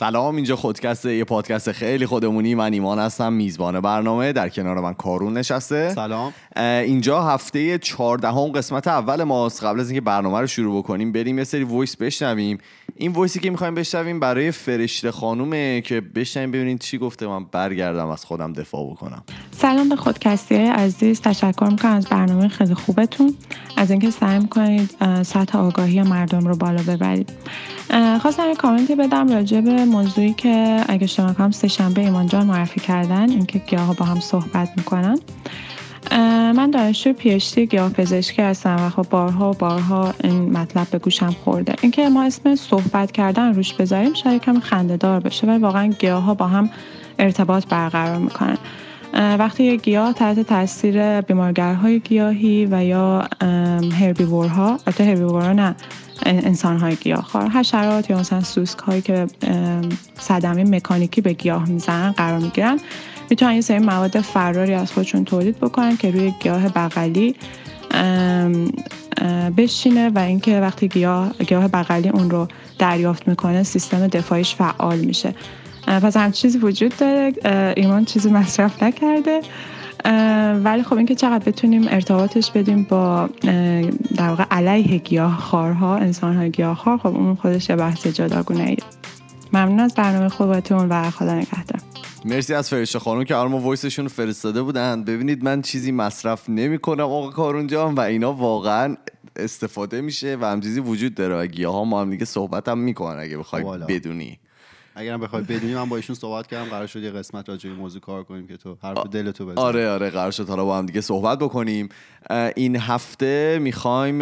[0.00, 2.54] سلام اینجا خودکست یه پادکست خیلی خودمونی.
[2.54, 4.32] من ایمان هستم میزبان برنامه.
[4.32, 5.94] در کنار من کارون نشسته.
[5.94, 6.32] سلام.
[6.56, 9.64] اینجا هفته چهاردهم قسمت اول ماست.
[9.64, 12.58] قبل از اینکه برنامه رو شروع بکنیم بریم یه سری voice بشنویم.
[12.96, 17.26] این voice ی که می‌خوایم بشنویم برای فرشته خانومه که بشنویم ببینید چی گفته.
[17.26, 19.22] من برگردم از خودم دفاع بکنم.
[19.52, 21.20] سلام به خودکستی عزیز.
[21.20, 23.34] تشکر می‌کنم از برنامه خیلی خوبتون.
[23.76, 24.90] از اینکه سعی می‌کنید
[25.22, 27.32] سطح آگاهی مردم رو بالا ببرید.
[28.22, 32.46] خواستم یه کامنتی بدم راجع به موضوعی که اگه شما کنم سه شنبه ایمان جان
[32.46, 35.18] معرفی کردن اینکه گیاه با هم صحبت می‌کنن.
[36.56, 41.30] من دانشجوی پیشتی گیاه پزشکی هستم و خب بارها و بارها این مطلب به گوشم
[41.44, 41.74] خورده.
[41.82, 46.34] اینکه ما اسم صحبت کردن روش بذاریم شاید کم خنده بشه ولی واقعا گیاه ها
[46.34, 46.70] با هم
[47.18, 48.58] ارتباط برقرار می‌کنن.
[49.14, 53.28] وقتی یه گیاه تحت تاثیر بیمارگرهای گیاهی و یا
[54.00, 55.74] هربیورها البته هربیورها نه
[56.26, 59.26] انسان های گیاهخوار حشرات یا مثلا سوسک هایی که
[60.18, 62.78] صدمه مکانیکی به گیاه می‌زنن قرار می‌گیرن
[63.30, 67.34] می‌تونن یه سری مواد فراری از خودشون تولید بکنن که روی گیاه بغلی
[69.56, 72.48] بشینه و اینکه وقتی گیاه گیاه بغلی اون رو
[72.78, 75.34] دریافت می‌کنه سیستم دفاعیش فعال میشه.
[75.86, 77.32] پس هم چیزی وجود داره.
[77.76, 79.40] ایمان چیزی مصرف نکرده.
[80.64, 83.28] ولی خب اینکه چقدر بتونیم ارتباطش بدیم با
[84.16, 88.62] در واقع علیه گیاه خارها انسان های گیاه خار خب اون خودش یه بحث جداگونه
[88.62, 88.76] ای
[89.52, 91.89] ممنون از برنامه خوبتون و خدا نگهدار.
[92.24, 95.04] مرسی از فرشته خانم که ما وایسشون فرستاده بودن.
[95.04, 98.96] ببینید من چیزی مصرف نمی کنم آقا کارون جان و اینا واقعا
[99.36, 102.78] استفاده میشه و هم چیزی وجود داره و گیاه ها ما هم دیگه صحبت هم
[102.78, 104.38] می‌کنن اگه بخوای بدونی.
[104.94, 106.70] اگرم بخوای بدونی من با ایشون صحبت کردم.
[106.70, 109.64] قرار شد یه قسمت راجع به موضوع کار کنیم که تو حرف دلتو بزنی.
[109.64, 111.88] آره آره قرار شد حالا با هم دیگه صحبت بکنیم.
[112.56, 114.18] این هفته می‌خوایم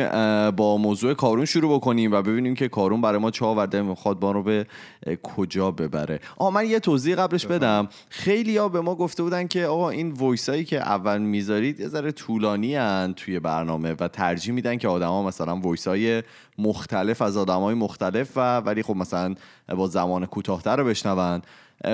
[0.50, 4.30] با موضوع کارون شروع بکنیم و ببینیم که کارون برای ما چه آورده می‌خواد با
[4.30, 4.66] رو به
[5.22, 6.20] کجا ببره.
[6.36, 7.88] آ من یه توضیح قبلش بدم.
[8.08, 12.12] خیلی ها به ما گفته بودن که آقا این وایسایی که اول می‌ذارید یه ذره
[12.12, 16.22] طولانی هن توی برنامه و ترجیح میدن که آدما مثلا وایسای
[16.58, 19.34] مختلف از آدمای مختلف و ولی خب مثلا
[19.76, 21.42] با زمان کوتاهتر رو بشنون.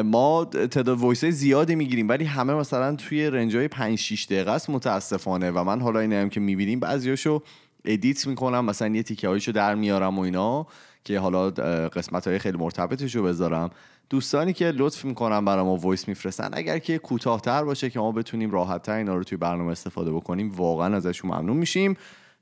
[0.05, 4.71] ما تعداد voice زیادی می‌گیریم ولی همه مثلا توی range های 5 6 دقیقه است
[4.71, 7.43] متاسفانه و من حالا اینه هم که می‌بینیم بعضیاشو
[7.85, 10.67] edit می‌کنم مثلا یه تیکه هایشو در میارم و اینا
[11.05, 11.51] که حالا
[11.89, 13.71] قسمت های خیلی مرتبطش رو بذارم.
[14.11, 18.51] دوستانی که لطف می‌کنن برای ما voice میفرستن اگر که کوتاهتر باشه که ما بتونیم
[18.51, 21.97] راحتتر اینا رو توی برنامه استفاده بکنیم واقعا ازشون ممنون میشیم.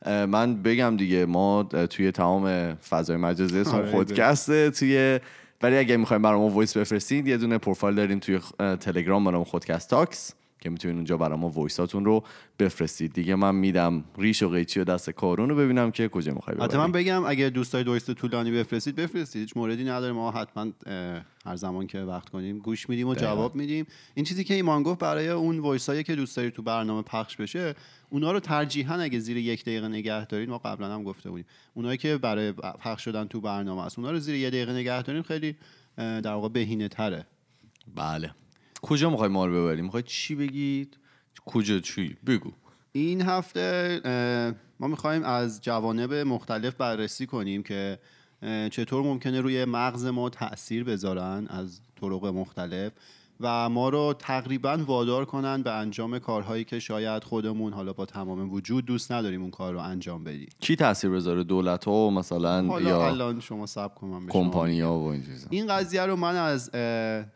[0.07, 5.21] من بگم دیگه ما توی تمام فضای مجازی اسم آره، خودکسته توی
[5.63, 8.41] ولی اگه می‌خوایم برای ما voice بفرستید یه دونه پروفایل داریم توی
[8.81, 10.35] تلگرام برای خودکست talks.
[10.63, 12.25] که می‌تونید اونجا برای ما voice اتون رو
[12.59, 13.13] بفرستید.
[13.13, 16.79] دیگه من میدم ریش و قیچی رو دست کارون رو ببینم که کجا می‌خوای حتی
[16.79, 19.43] من بگم اگه دوست دارید voice طولانی بفرستید بفرستید.
[19.43, 20.73] هیچ موردی نداره ما حتما
[21.47, 23.87] هر زمان که وقت کنیم گوش میدیم و جواب میدیم.
[24.15, 27.37] این چیزی که ایمان گفت برای اون voice ایی که دوست دارید تو برنامه پخش
[27.37, 27.75] بشه
[28.11, 31.47] اونا رو ترجیحا اگه زیر یک دقیقه نگه دارید ما قبلا هم گفته بودیم.
[31.75, 35.23] اونایی که برای پخش شدن تو برنامه است اونا رو زیر یک دقیقه نگه داریم
[35.23, 35.57] خیلی
[35.97, 37.27] در واقع بهینه تره
[37.97, 38.31] بله.
[38.83, 40.97] کجا می‌خوای ما رو ببریم؟ می‌خوای چی بگید؟
[41.47, 42.53] کجا؟ چی؟ بگو.
[42.93, 44.01] این هفته
[44.81, 47.99] ما می‌خوایم از جوانب مختلف بررسی کنیم که
[48.71, 52.93] چطور ممکنه روی مغز ما تاثیر بذارن از طرق مختلف.
[53.43, 58.53] و ما رو تقریبا وادار کنن به انجام کارهایی که شاید خودمون حالا با تمام
[58.53, 60.49] وجود دوست نداریم اون کار رو انجام بدیم.
[60.61, 65.23] کی تاثیر بذاره دولت ها مثلا حالا یا الان شما سب کنم کمپانیا و این
[65.51, 66.71] این قضیه رو من از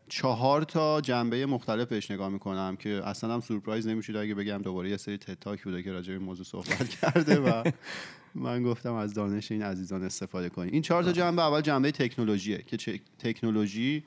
[0.08, 4.90] چهار تا جنبه مختلف بهش نگاه می‌کنم که اصلا هم سورپرایز نمیشید اگه بگم دوباره
[4.90, 7.62] یه سری تتاک بوده که راجع به موضوع صحبت کرده و
[8.34, 12.64] من گفتم از دانش این عزیزان استفاده کنیم این چهار تا جنبه اول جنبه تکنولوژیه
[12.66, 14.04] که تکنولوژی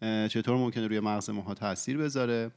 [0.00, 2.50] چطور ممکنه روی مغز ماها تاثیر بذاره؟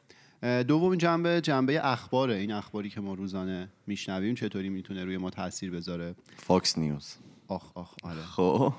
[0.68, 2.36] دومین جنبه جنبه اخباره.
[2.36, 7.16] این اخباری که ما روزانه میشنویم چطوری می‌تونه روی ما تاثیر بذاره؟ فاکس نیوز
[7.48, 8.22] آخ آخ آره.
[8.22, 8.74] خب.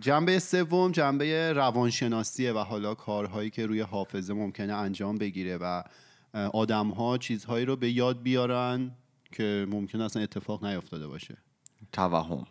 [0.00, 5.82] جنبه سوم جنبه روانشناسیه و حالا کارهایی که روی حافظه ممکنه انجام بگیره و
[6.34, 8.90] آدم ها چیزهایی رو به یاد بیارن
[9.32, 11.36] که ممکن اصلا اتفاق نیفتاده باشه.
[11.92, 12.46] توهم.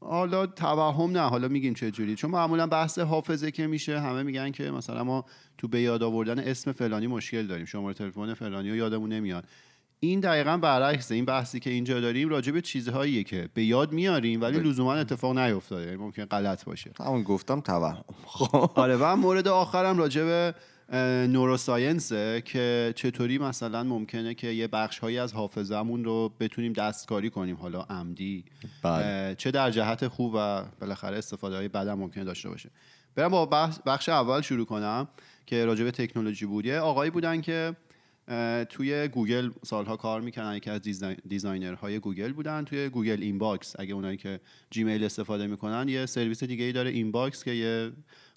[0.00, 2.14] حالا توهم نه حالا میگیم چه جوری.
[2.14, 5.24] چون معمولا بحث حافظه که میشه همه میگن که مثلا ما
[5.58, 9.44] تو به یاد آوردن اسم فلانی مشکل داریم شماره تلفن فلانی رو یادمون نمیاد.
[10.00, 11.14] این دقیقا برعکسه.
[11.14, 15.38] این بحثی که اینجا داریم راجع به چیزهاییه که به یاد میاریم ولی لزوما اتفاق
[15.38, 15.84] نیفتاده.
[15.84, 16.90] یعنی ممکن غلط باشه.
[17.00, 18.04] همون گفتم توهم.
[18.74, 20.54] آره و مورد آخرم راجع به
[21.28, 27.56] نوروساینسه که چطوری مثلا ممکنه که یه بخش هایی از حافظمون رو بتونیم دستکاری کنیم
[27.56, 28.44] حالا عمدی.
[28.82, 29.34] بله.
[29.38, 32.70] چه در جهت خوب و بالاخره استفاده های بدم ممکنه داشته باشه.
[33.14, 33.46] برم با
[33.86, 35.08] بخش, اول شروع کنم
[35.46, 36.66] که راجع به تکنولوژی بود.
[36.66, 37.76] یه آقایی بودن که
[38.68, 43.74] توی گوگل سالها کار می‌کنن یکی از design- designer های گوگل بودن توی Google Inbox.
[43.78, 44.40] اگه اونایی که
[44.70, 47.92] Gmail استفاده می‌کنن یه سرویس دیگه ای داره Inbox که یه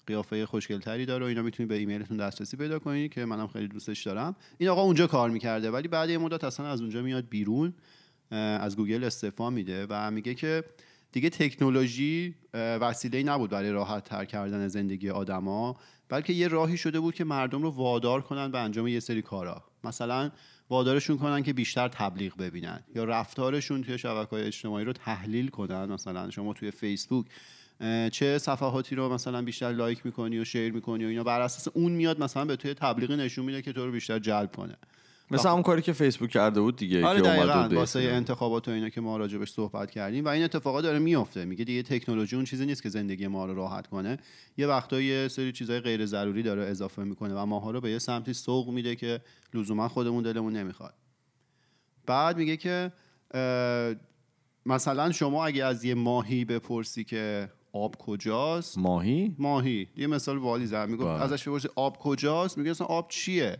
[0.06, 4.02] قیافه خوشگلتری داره و اینا می‌تونید به ایمیلتون دسترسی پیدا کنید که منم خیلی دوستش
[4.02, 4.36] دارم.
[4.58, 7.74] این آقا اونجا کار می‌کرده ولی بعد یه مدت اصلا از اونجا میاد بیرون
[8.30, 10.64] از گوگل استعفا میده و میگه که
[11.12, 15.76] دیگه تکنولوژی وسیله نبود برای راحت تر کردن زندگی آدما
[16.08, 19.64] بلکه یه راهی شده بود که مردم رو وادار کنن به انجام یه سری کارا.
[19.84, 20.30] مثلا
[20.70, 25.84] وادارشون کنن که بیشتر تبلیغ ببینن یا رفتارشون توی شبکه های اجتماعی رو تحلیل کنن.
[25.84, 27.26] مثلا شما توی فیسبوک
[28.12, 31.24] چه صفحاتی رو مثلا بیشتر لایک می‌کنی و شیر می‌کنی و اینا.
[31.24, 34.56] بر اساس اون میاد مثلا به توی تبلیغ نشون میده که تو رو بیشتر جلب
[34.56, 34.76] کنه.
[35.30, 37.68] مثل همون کاری که فیسبوک کرده بود دیگه آره که دقیقاً.
[37.76, 38.00] واسه.
[38.00, 40.24] انتخابات و اینا که ما راجبش صحبت کردیم.
[40.24, 43.54] و این اتفاقا داره میفته میگه دیگه تکنولوژی اون چیزی نیست که زندگی ما رو
[43.54, 44.18] راحت کنه.
[44.56, 47.98] یه وقتا یه سری چیزای غیر ضروری داره اضافه می‌کنه و ماها رو به یه
[47.98, 49.20] سمتی سوق میده که
[49.54, 50.94] لزوما خودمون دلمون نمی‌خواد.
[52.06, 52.92] بعد میگه که
[54.66, 59.88] مثلا شما اگه از یه ماهی بپرسی که آب کجاست؟ ماهی؟ ماهی.
[59.96, 60.88] یه مثال والی زد.
[60.88, 61.22] میگه بله.
[61.22, 63.56] ازش بپرسی آب کجاست؟ میگه اصلا آب چیه؟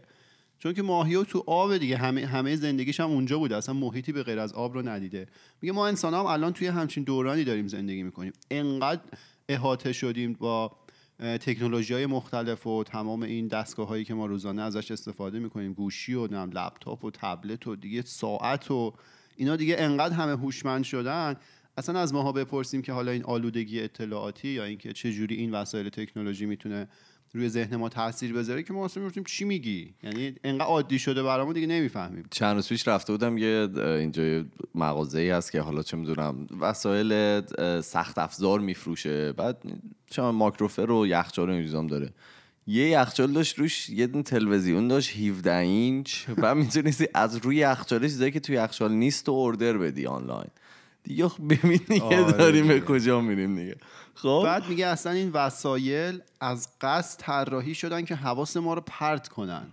[0.58, 1.96] چون که ماهی تو آب دیگه.
[1.96, 3.56] همه همه زندگیش هم اونجا بوده.
[3.56, 5.26] اصلا محیطی به غیر از آب رو ندیده.
[5.62, 8.32] میگه ما انسان هم الان توی همچین دورانی داریم زندگی می‌کنیم.
[8.50, 9.02] انقدر
[9.48, 10.76] احاطه شدیم با
[11.18, 15.72] تکنولوژی های مختلف و تمام این دستگاه هایی که ما روزانه ازش استفاده می‌کنیم.
[15.72, 18.92] گوشی و نم لپتاپ و تبلت و دیگه ساعت و
[19.36, 21.36] اینا دیگه انقدر همه هوشمند شدن
[21.76, 25.88] اصلا از ماها بپرسیم که حالا این آلودگی اطلاعاتی یا اینکه چه جوری این وسایل
[25.88, 26.88] تکنولوژی می‌تونه
[27.34, 31.22] روی ذهن ما تاثیر بذاره که ما اصلا می‌پرسیم چی میگی؟ یعنی انقدر عادی شده
[31.22, 32.24] برامون دیگه نمی‌فهمیم.
[32.30, 37.40] چند روز پیش رفته بودم یه اینجا مغازه ای هست که حالا چه می‌دونم وسایل
[37.80, 39.32] سخت افزار میفروشه.
[39.32, 39.62] بعد
[40.10, 42.12] چون ماکروفر و یخچال و داره.
[42.66, 46.24] یه یخچال داشت روش یه دونه تلویزیون داشت 17 اینچ.
[46.38, 50.50] و می‌تونستی از روی یخچال چیزایی که توی یخچال نیست و اوردر بدی آنلاین.
[51.02, 52.80] دیگه خب ببین دیگه آره داریم به.
[52.80, 53.76] کجا میریم دیگه.
[54.14, 59.28] خب؟ بعد میگه اصلا این وسایل از قصد طراحی شدن که حواس ما رو پرت
[59.28, 59.72] کنن.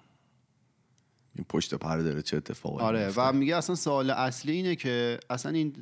[1.36, 5.20] این پشت پرده داره چه اتفاقی آره میفته؟ و میگه اصلا سوال اصلی اینه که
[5.30, 5.76] اصلا این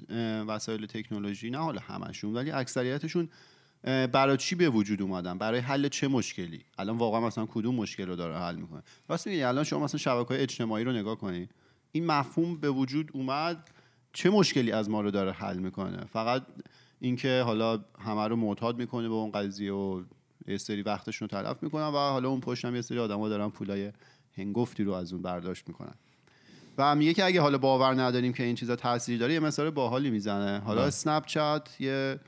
[0.47, 3.29] وسایل تکنولوژی نه حالا همشون ولی اکثریتشون
[3.83, 8.15] برای چی به وجود اومدن؟ برای حل چه مشکلی؟ الان واقعا مثلا کدوم مشکل رو
[8.15, 11.49] داره حل می‌کنه؟ راست میگه الان شما مثلا شبکه های اجتماعی رو نگاه کنی
[11.91, 13.69] این مفهوم به وجود اومد
[14.17, 16.43] چه مشکلی از ما رو داره حل می‌کنه؟ فقط
[16.99, 20.03] اینکه حالا همه رو معتاد می‌کنه به اون قضیه و
[20.47, 23.49] یه سری وقتشون رو تلف می‌کنن و حالا اون پشت هم یه سری آدما دارن
[23.49, 23.91] پولای
[24.37, 25.93] هنگفتی رو از اون برداشت می‌کنن.
[26.77, 30.09] و میگه که اگه حالا باور نداریم که این چیزا تاثیر داره یه مثال باحالی
[30.09, 30.59] می‌زنه.
[30.59, 30.87] حالا بله.
[30.87, 32.19] Snapchat یه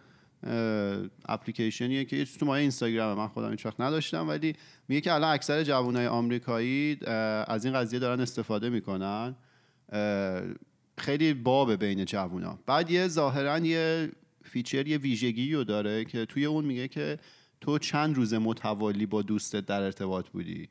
[1.25, 4.53] اپلیکیشنیه که تو مایه اینستاگرام من خودم هیچ وقت نداشتم ولی
[4.87, 6.97] میگه که الان اکثر جوانای آمریکایی
[7.47, 9.35] از این قضیه دارن استفاده می‌کنن.
[10.99, 12.59] خیلی بابه بین جوونا.
[12.65, 14.11] بعد یه ظاهرا یه
[14.43, 17.17] feature یه ویژگی رو داره که توی اون میگه که
[17.61, 20.69] تو چند روز متوالی با دوستت در ارتباط بودی؟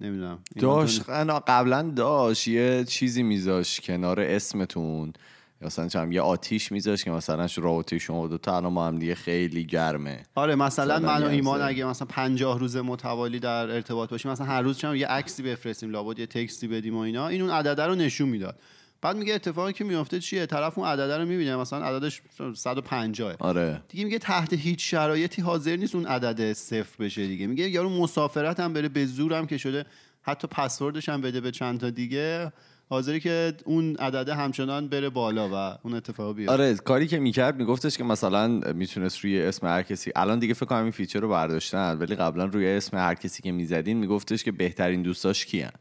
[0.00, 0.38] نمی‌دونم.
[0.58, 1.02] داشت.
[1.46, 2.48] قبلا داشت.
[2.48, 5.12] یه چیزی میذاش کنار اسمتون.
[5.60, 9.64] مثلا چم یه آتیش میذاش که مثلا رابطه شما دو تا الان هم دیگه خیلی
[9.64, 10.22] گرمه.
[10.34, 11.62] آره مثلا من و ایمان.
[11.62, 15.90] اگه مثلا پنجاه روز متوالی در ارتباط باشیم مثلا هر روز چم یه عکسی بفرستیم
[15.90, 17.28] لابد یه تکستی بدیم و اینا.
[17.28, 18.58] این اون عدده رو نشون می‌داد.
[19.04, 22.22] بعد میگه اتفاقی که میفته چیه؟ طرف اون عدده رو می‌بینه مثلا عددش
[22.54, 23.82] 150 آره.
[23.88, 27.46] دیگه میگه تحت هیچ شرایطی حاضر نیست اون عدد صفر بشه دیگه.
[27.46, 29.84] میگه یارو مسافرت هم بره به زور هم که شده
[30.22, 32.52] حتی پسوردش هم بده به چند تا دیگه
[32.88, 36.52] حاضری که اون عدده همچنان بره بالا و اون اتفاق بیفته.
[36.52, 40.66] آره کاری که می‌کرد میگفتش که مثلا می‌تونست روی اسم هر کسی الان دیگه فکر
[40.66, 44.52] کنم این feature رو برداشتن ولی قبلا روی اسم هر کسی که می‌زدین میگفتش که
[44.52, 45.72] بهترین دوستاش کیان.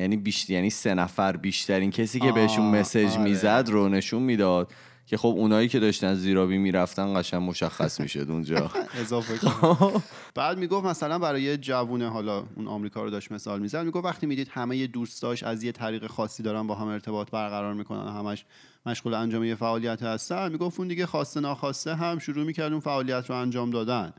[0.00, 3.22] یعنی بیشتر یعنی سه نفر بیشترین کسی که بهشون message آره.
[3.22, 4.72] می‌زد رو نشون می‌داد
[5.06, 10.02] که خب اونایی که داشتن زیرابی می‌رفتن قشنگ مشخص می‌شد اونجا اضافه کنم.
[10.34, 14.26] بعد می‌گفت مثلا برای یه جوونه حالا اون آمریکا رو داشت مثال می‌زد می‌گفت وقتی
[14.26, 18.44] می‌دید همه دوستاش از یه طریق خاصی دارن با هم ارتباط برقرار می‌کنن همش
[18.86, 23.30] مشغول انجام یه فعالیت هستن می‌گفت اون دیگه خواسته ناخواسته هم شروع می‌کرد اون فعالیت
[23.30, 24.12] رو انجام دادن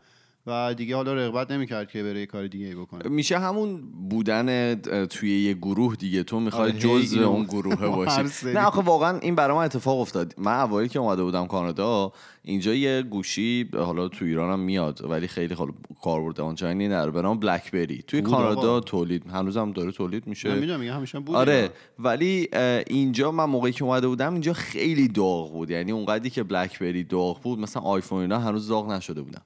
[0.47, 3.09] و دیگه حالا رغبت نمی‌کرد که بره یه کار دیگه ای بکنه.
[3.09, 6.23] میشه همون بودن توی یه گروه دیگه.
[6.23, 8.21] تو می‌خوای آره، جزء اون گروه باشی.
[8.45, 10.33] نه آخه واقعا این برای من اتفاق افتاد.
[10.37, 15.27] من اوایل که اومده بودم کانادا اینجا یه گوشی حالا تو ایران هم میاد ولی
[15.27, 15.71] خیلی خاله
[16.03, 17.11] کاربرد آنچنانی نداره.
[17.11, 18.79] به نام بلکبری توی بود کانادا.
[18.79, 20.55] تولید هنوزم داره تولید میشه.
[20.55, 21.69] می‌دونم همیشه بود آره
[21.99, 22.49] ولی
[22.87, 25.69] اینجا من موقعی که اومده بودم اینجا خیلی داغ بود.
[25.69, 29.41] یعنی اونقدری که بلکبری داغ بود مثلا آیفون اینا هنوز داغ نشده بودن.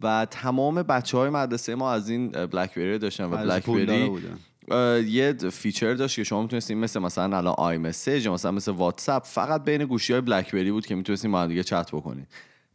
[0.00, 4.38] و تمام بچه های مدرسه ما از این اه، بلکبری داشتن و بلکبری بودن.
[4.70, 9.24] اه، یه feature داشت که شما می‌تونستین مثل مثلا الان iMessage یا مثلا مثل واتساپ
[9.24, 12.26] فقط بین گوشی های BlackBerry بود که می‌تونستین با هم دیگه چت بکنین.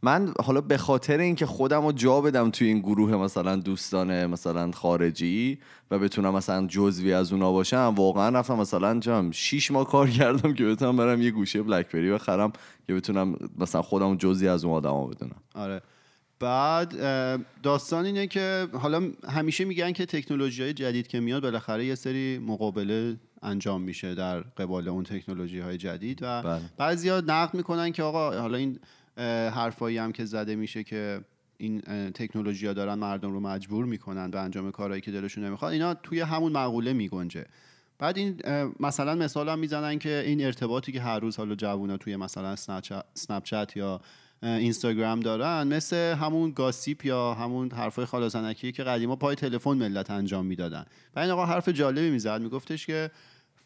[0.03, 4.71] من حالا به خاطر اینکه خودم رو جا بدم توی این گروه مثلا دوستان مثلا
[4.71, 5.59] خارجی
[5.91, 10.53] و بتونم مثلا جزوی از اونا باشم واقعا رفتم مثلا جام شیش ماه کار کردم
[10.53, 12.53] که بتونم برم یه گوشی BlackBerry بخرم
[12.87, 15.41] که بتونم مثلا خودم جزی از اون آدما بدونم.
[15.55, 15.81] آره.
[16.41, 16.95] بعد
[17.63, 22.39] داستان اینه که حالا همیشه میگن که تکنولوژی های جدید که میاد بالاخره یه سری
[22.39, 26.61] مقابله انجام میشه در قبال اون تکنولوژی های جدید و بله.
[26.77, 28.79] بعضیا نقد می‌کنن که آقا حالا این
[29.51, 31.21] حرفایی هم که زده میشه که
[31.57, 31.81] این
[32.11, 36.19] تکنولوژی ها دارن مردم رو مجبور می‌کنن به انجام کارهایی که دلشون نمی‌خواد اینا توی
[36.19, 37.45] همون مقوله میگنجه
[37.99, 38.41] بعد این
[38.79, 43.75] مثلا مثال هم می‌زنن که این ارتباطی که هر روز حالا جوونا توی مثلا سنپچت-
[43.75, 44.01] یا
[44.43, 50.45] اینستاگرام دارن مثل همون گاسیپ یا همون حرفای خالصنکی که قدیما پای تلفن ملت انجام
[50.45, 50.85] می‌دادن.
[51.15, 53.11] و این آقا حرف جالبی می‌زد میگفتش که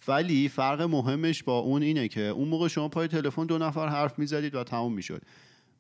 [0.08, 4.20] ولی فرق مهمش با اون اینه که اون موقع شما پای تلفن دو نفر حرف
[4.20, 5.22] می‌زدید و تموم می‌شد.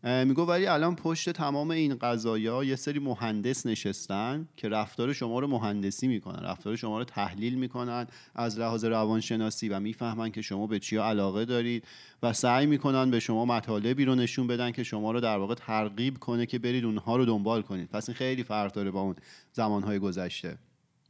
[0.05, 5.47] میگو ولی الان پشت تمام این قضایا یه سری مهندس نشستن که رفتار شما رو
[5.47, 10.79] مهندسی می‌کنن رفتار شما رو تحلیل می‌کنن از لحاظ روانشناسی و می‌فهمن که شما به
[10.79, 11.87] چیا علاقه دارید
[12.23, 16.17] و سعی می‌کنن به شما مطالبی رو نشون بدن که شما رو در واقع ترغیب
[16.17, 17.89] کنه که برید اونها رو دنبال کنید.
[17.89, 19.15] پس این خیلی فرق داره با اون
[19.53, 20.57] زمانهای گذشته.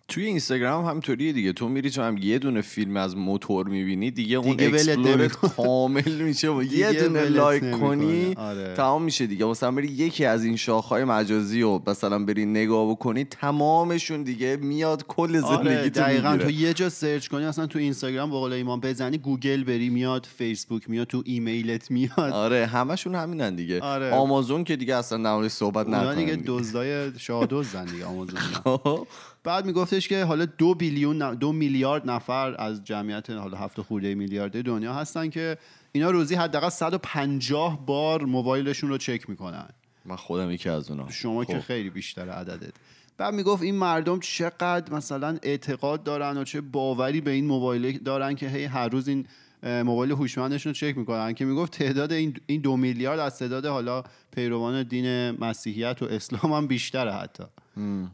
[0.08, 4.12] توی اینستاگرام هم همینطوریه دیگه تو میری تو هم یه دونه فیلم از موتور می‌بینی
[4.12, 5.32] دیگه, اون دیگه ولت اکسپلورت.
[5.32, 7.72] کامل میشه و یه دونه like.
[7.72, 8.74] کنی آره.
[8.78, 13.24] تمام میشه دیگه مثلا بری یکی از این شاخهای مجازی و مثلا بری نگاه بکنی
[13.24, 17.80] تمامشون دیگه میاد کل آره زندگی تو دقیقا تو یه جا search کنی اصلا تو
[17.80, 23.56] اینستاگرام قول ایمان بزنی گوگل بری میاد فیسبوک میاد تو ایمیلت میاد آره همشون همینن
[23.56, 24.12] دیگه آره.
[24.12, 26.40] آمازون که دیگه اصلا موردش صحبت نکنن دیگه.
[26.46, 27.12] دزدای
[27.50, 29.08] دزدن دیگه آمازون خب.
[29.46, 34.62] بعد میگفتش که حالا دو billion دو میلیارد نفر از جمعیت حالا هفت خورده میلیارده
[34.62, 35.58] دنیا هستن که
[35.92, 39.70] اینا روزی حداقل 150 بار موبایلشون رو چک می‌کنن.
[40.06, 41.10] من خودم یکی از اونا.
[41.10, 41.60] شما که خب.
[41.60, 42.74] خیلی بیشتر عددت.
[43.18, 48.36] بعد می‌گفت این مردم چقدر مثلا اعتقاد دارن و چه باوری به این موبایل دارن
[48.36, 49.26] که هی هر روز این
[49.66, 51.34] موبایل هوشمندشون رو چک می‌کنن.
[51.34, 54.04] که می‌گفت تعداد این این دو میلیارد از تعداد حالا
[54.36, 57.44] پیروان دین مسیحیت و اسلام هم بیشتره حتی.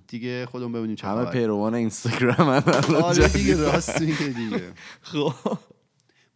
[0.07, 1.25] دیگه خودمون ببینیم چه همه.
[1.25, 4.61] پیروان اینستاگرام هم آره دیگه راست میگه دیگه.
[5.01, 5.33] خب.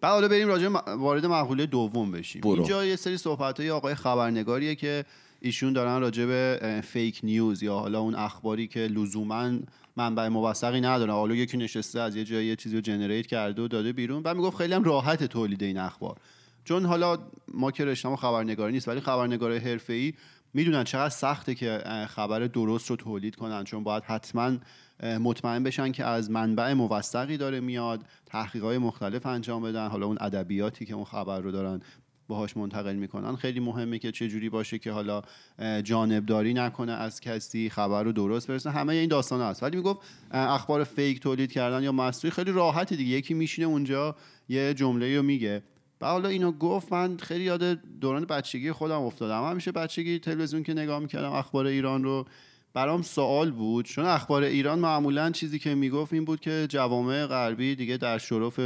[0.02, 0.68] بعد حالا بریم راجع
[0.98, 2.42] وارد مقوله دوم بشیم.
[2.42, 2.52] برو.
[2.52, 5.06] اینجا یه سری صحبت های آقای خبرنگاریه که
[5.40, 9.52] ایشون دارن راجع به فیک نیوز یا حالا اون اخباری که لزوما
[9.98, 13.68] منبع موثقی نداره حالا یکی نشسته از یه جایی یه چیزی رو جنریت کرده و
[13.68, 14.24] داده بیرون.
[14.24, 16.18] بعد می‌گفت خیلی هم راحت تولید این اخبار.
[16.64, 17.18] چون حالا
[17.54, 20.14] ما که رشته‌مون خبرنگاری نیست ولی خبرنگارای حرفه‌ای
[20.54, 23.64] می‌دونن چقدر سخته که خبر درست رو تولید کنن.
[23.64, 24.58] چون باید حتما
[25.04, 29.88] مطمئن بشن که از منبع موثقی داره میاد تحقیقات مختلف انجام بدن.
[29.88, 31.82] حالا اون ادبیاتی که اون خبر رو دارن
[32.28, 33.36] باهاش منتقل می‌کنن.
[33.36, 35.22] خیلی مهمه که چه جوری باشه که حالا
[35.84, 39.64] جانبداری نکنه از کسی خبر رو درست برسه همه این داستان هست.
[39.64, 40.00] ولی می‌گفت
[40.32, 43.18] اخبار فیک تولید کردن یا مصنوعی خیلی راحته دیگه.
[43.18, 44.16] یکی میشینه اونجا
[44.50, 45.64] یه جمله رو میگه.
[46.02, 47.64] و حالا اینو گفت من خیلی یاد
[48.02, 49.50] دوران بچگی خودم افتادم.
[49.50, 52.26] همیشه بچگی تلویزیون که نگاه می‌کردم اخبار ایران رو
[52.74, 53.86] برام سوال بود.
[53.86, 58.60] چون اخبار ایران معمولا چیزی که می‌گفت این بود که جوامع غربی دیگه در شرف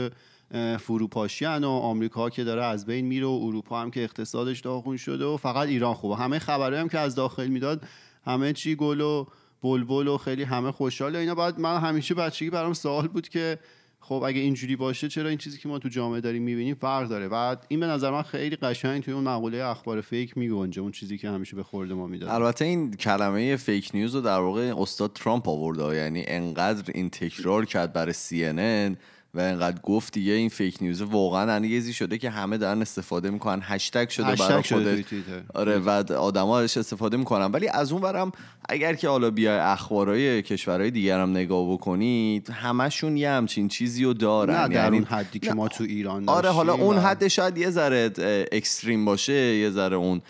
[0.79, 4.98] فروپاشی هن و آمریکا که داره از بین میره و اروپا هم که اقتصادش داغون
[4.98, 6.15] شده و فقط ایران خوبه.
[6.15, 7.82] همه خبرهایی هم که از داخل می‌داد
[8.25, 9.25] همه چی گل و
[9.63, 11.20] بلبل و خیلی همه خوشحاله.
[11.20, 13.60] اینا بعد من همیشه بچگی برام سوال بود که
[14.01, 17.27] خب اگه اینجوری باشه چرا این چیزی که ما تو جامعه داریم می‌بینیم فرق داره؟
[17.27, 21.18] بعد این به نظر من خیلی قشنگ توی اون مقوله اخبار فیک میگنجه اون چیزی
[21.18, 22.29] که همیشه به خورده ما می‌داد.
[22.29, 27.65] البته این کلمه فیک نیوز رو در واقع استاد ترامپ آورده یعنی انقدر این تکرار
[27.65, 28.98] کرد برای CNN
[29.33, 33.59] و انقدر گفت دیگه این fake news واقعا انگیزی شده که همه دارن استفاده می‌کنن.
[33.63, 35.41] هشتگ شده برای هشتگ توی توییتر.
[35.53, 37.45] آره و آدما ازش استفاده می‌کنن.
[37.45, 38.31] ولی از اون برم
[38.69, 44.13] اگر که حالا بیای اخبارای کشورهای دیگر هم نگاه بکنید همشون یه همچین چیزی رو
[44.13, 44.55] دارن.
[44.55, 47.69] نه در یعنی اون حدی که ما تو ایران آره حالا اون حد شاید یه
[47.69, 48.12] ذره
[48.51, 50.21] extreme باشه یه ذره اون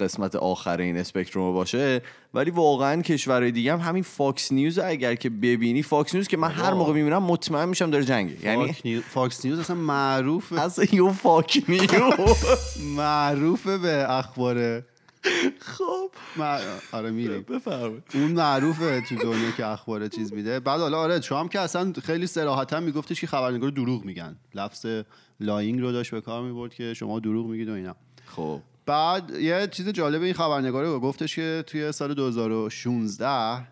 [0.00, 2.02] قسمت آخر این spectrum باشه.
[2.34, 6.50] ولی واقعا کشورهای دیگه هم همین Fox News اگر که ببینی Fox News که من
[6.50, 8.44] هر موقع می‌بینم مطمئن میشم داره جنگه.
[8.44, 12.84] یعنی Fox News اصلا معروف اصلا you fake news.
[12.96, 14.82] معروفه به اخبار.
[15.58, 16.10] خب.
[16.92, 17.42] آره میریم.
[17.42, 18.02] بفرمایید.
[18.14, 20.60] اون معروفه تو دنیا که اخبار چیز میده.
[20.60, 24.36] بعد حالا آره شما هم که اصلا خیلی صراحتا میگفتش که خبرنگار دروغ میگن.
[24.54, 24.86] لفظ
[25.40, 27.96] lying رو داشت به کار می‌برد که شما دروغ میگید و اینا.
[28.24, 28.60] خب.
[28.86, 33.66] بعد یه چیز جالب این خبرنگاره گفتش که توی سال 2016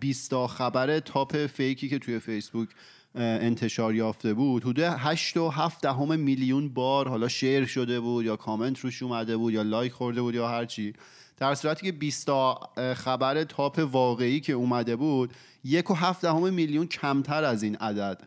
[0.00, 2.68] 20 تا خبر top fake ی که توی فیسبوک
[3.14, 8.36] انتشار یافته بود حدود 8 و 7 دهم میلیون بار حالا share شده بود یا
[8.36, 10.92] کامنت روش اومده بود یا لایک خورده بود یا هر چی.
[11.36, 12.60] در صورتی که 20 تا
[12.96, 15.32] خبر top واقعی که اومده بود
[15.64, 18.20] یک و هفت دهم میلیون کمتر از این عدد.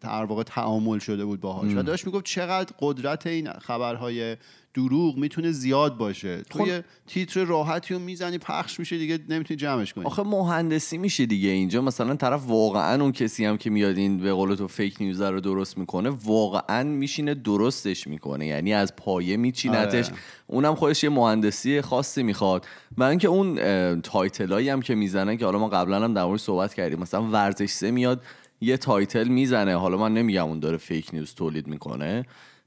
[0.00, 1.72] در واقع تعامل شده بود باهاش.
[1.74, 4.36] و داشت می‌گفت چقدر قدرت این خبرهای
[4.74, 6.42] دروغ می‌تونه زیاد باشه.
[6.42, 6.84] توی خب.
[7.06, 10.04] تیتر راحتی رو می‌زنی پخش میشه دیگه نمی‌تونی جمعش کنی.
[10.04, 11.82] آخه مهندسی میشه دیگه اینجا.
[11.82, 15.40] مثلا طرف واقعا اون کسی هم که میاد این به قول تو fake news رو
[15.40, 18.46] درست می‌کنه واقعا میشینه درستش می‌کنه.
[18.46, 20.18] یعنی از پایه میچینتش آره.
[20.46, 22.66] اونم خودش یه مهندسی خاصی می‌خواد.
[22.98, 26.74] و اینکه اون title ایی هم که می‌زنن که حالا ما قبلا هم در صحبت
[26.74, 26.98] کردیم.
[26.98, 28.22] مثلا ورزش سه میاد
[28.64, 29.76] یه title می‌زنه.
[29.76, 32.24] حالا من نمیگم اون داره fake news تولید می‌کنه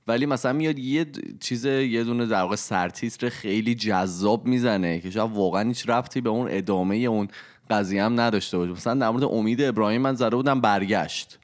[0.08, 1.06] ولی مثلا میاد یه
[1.40, 6.30] چیز یه دونه در واقع سرتیتر خیلی جذاب می‌زنه که شاید واقعا هیچ ربطی به
[6.30, 7.28] اون ادامه اون
[7.70, 8.72] قضیه هم نداشته باشه.
[8.72, 11.40] مثلا در مورد امید ابراهیم من زده بودم برگشت.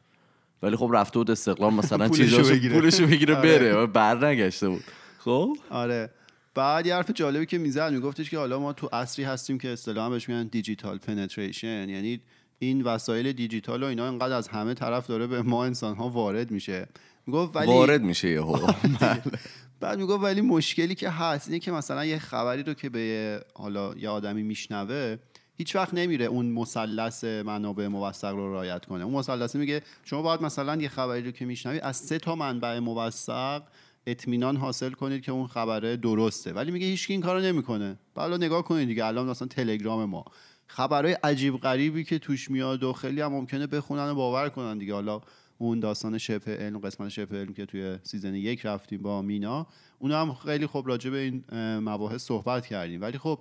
[0.63, 2.75] ولی خب رفته بود استقلال مثلا چیزاشو بگیره.
[2.75, 3.59] پولشو بگیره آره.
[3.59, 3.85] بره.
[3.85, 4.83] بر نگشته بود.
[5.19, 6.09] خب؟ آره.
[6.55, 10.09] بعد یه حرف جالبی که می‌زد میگفتش که حالا ما تو عصری هستیم که اصطلاحا
[10.09, 12.21] بهش میگن دیجیتال پنتریشن یعنی
[12.59, 16.51] این وسایل دیجیتال و اینا اینقدر از همه طرف داره به ما انسان ها وارد
[16.51, 16.87] میشه.
[17.27, 18.71] می‌گفت ولی وارد میشه یهو.
[19.79, 23.95] بعد می‌گفت ولی مشکلی که هست اینه که مثلا یه خبری رو که به حالا
[23.95, 25.17] یه آدمی میشنوه
[25.55, 29.03] هیچ وقت نمیره اون مثلث منابع موثق رو رعایت کنه.
[29.03, 32.79] اون مثلث میگه شما باید مثلا یه خبری رو که میشنوی از سه تا منبع
[32.79, 33.63] موثق
[34.07, 36.53] اطمینان حاصل کنید که اون خبره درسته.
[36.53, 37.97] ولی میگه هیچ این کارو نمی‌کنه.
[38.15, 39.05] حالا نگاه کنید دیگه.
[39.05, 40.25] الان مثلا تلگرام ما.
[40.67, 44.93] خبرهای عجیب غریبی که توش میاد و خیلی هم ممکنه بخونن و باور کنن دیگه.
[44.93, 45.21] حالا
[45.57, 49.67] اون داستان شبه علم قسمت شبه علم که توی سیزن یک رفتیم با مینا
[49.99, 51.43] اون هم خیلی خوب راجع به این
[51.79, 53.01] مباحث صحبت کردیم.
[53.01, 53.39] ولی خب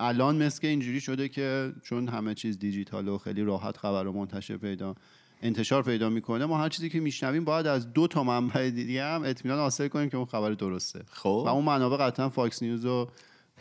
[0.00, 4.56] الان مثل اینجوری شده که چون همه چیز دیجیتال و خیلی راحت خبر رو منتشر
[4.56, 4.94] پیدا
[5.42, 9.22] انتشار پیدا می‌کنه ما هر چیزی که میشنویم باید از دو تا منبع دیگه هم
[9.24, 11.04] اطمینان حاصل کنیم که اون خبر درسته.
[11.10, 11.42] خب.
[11.46, 13.08] و اون منابع قطعا Fox News و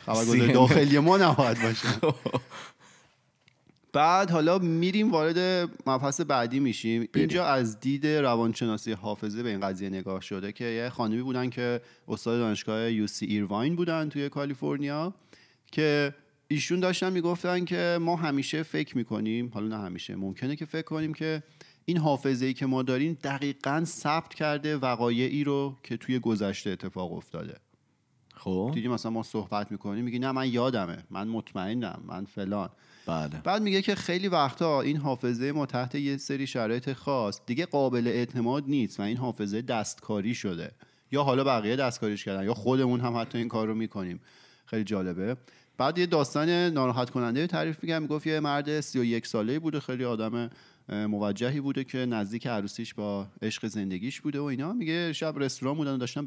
[0.05, 1.87] خبرگزاری داخلی ما نباید باشه.
[3.93, 7.07] بعد حالا میریم وارد مبحث بعدی میشیم.
[7.15, 11.81] اینجا از دید روانشناسی حافظه به این قضیه نگاه شده که یه خانمی بودن که
[12.07, 15.13] استاد دانشگاه یو سی ایرواین بودن توی کالیفرنیا
[15.71, 16.13] که
[16.47, 21.13] ایشون داشتن می‌گفتن که ما همیشه فکر می‌کنیم حالا نه همیشه ممکنه که فکر کنیم
[21.13, 21.43] که
[21.85, 27.13] این حافظه ای که ما داریم دقیقا ثبت کرده وقایعی رو که توی گذشته اتفاق
[27.13, 27.55] افتاده.
[28.47, 28.71] خب.
[28.73, 32.69] دیدی مثلا ما صحبت می‌کنیم میگی نه من یادمه من مطمئنم من فلان.
[33.05, 33.41] بله.
[33.43, 38.07] بعد میگه که خیلی وقتا این حافظه ما تحت یه سری شرایط خاص دیگه قابل
[38.07, 40.71] اعتماد نیست و این حافظه دستکاری شده.
[41.11, 44.19] یا حالا بقیه دستکاریش کردن یا خودمون هم حتی این کار رو می‌کنیم.
[44.65, 45.37] خیلی جالبه.
[45.77, 50.49] بعد یه داستان ناراحت کننده تعریف میگم می‌گفت یه مرد 31 ساله بوده خیلی آدم
[50.89, 54.73] موجهی بوده که نزدیک عروسیش با عشق زندگیش بوده و اینا.
[54.73, 56.25] میگه شب رستوران بودن و داشتن